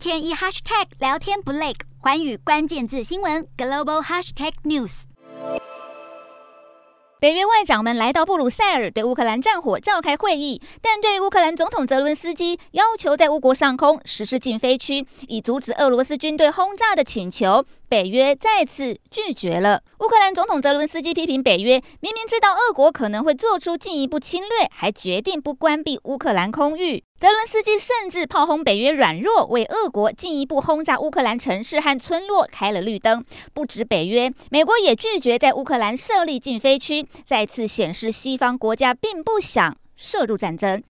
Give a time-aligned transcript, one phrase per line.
[0.00, 5.02] 天一 hashtag 聊天不累，环宇关键字新闻 global hashtag news。
[7.20, 19.82] 北约外长们来到布鲁塞尔，对乌克兰战火召开会议，但对乌克兰总统泽伦斯基要求在乌国上空实施禁飞区，以阻止俄罗斯军队轰炸的请求，北约再次拒绝了。
[19.98, 27.02] 乌克兰总统泽伦斯基批评北约明明知道俄国可能会做出进一步侵略，还决定不关闭乌克兰空域。
[27.18, 33.24] 泽伦斯基甚至炮轰北约软弱，为俄国进一步轰炸乌克兰城市和村落开了绿灯。
[33.52, 40.78] 不止北约，美国也拒绝在乌克兰设立禁飞区，再次显示西方国家并不想涉入战争。